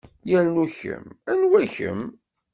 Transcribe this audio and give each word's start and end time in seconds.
Yernu 0.29 0.65
kemm 0.77 1.07
anwa-kem? 1.31 2.01